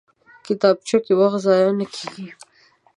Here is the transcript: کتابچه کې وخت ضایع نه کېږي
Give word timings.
کتابچه 0.45 0.97
کې 1.05 1.13
وخت 1.19 1.39
ضایع 1.45 1.71
نه 1.79 1.85
کېږي 1.93 2.27